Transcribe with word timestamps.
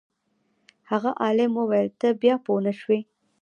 هغه 0.89 1.11
عالم 1.21 1.51
وویل 1.55 1.89
ته 1.99 2.07
بیا 2.21 2.35
پوه 2.45 2.59
نه 2.65 2.73
شوې. 2.79 2.99